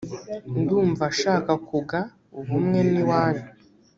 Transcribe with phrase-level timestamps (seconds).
[0.61, 1.99] ndumva shaka kuga
[2.39, 3.47] ubumwe n’ iwanyu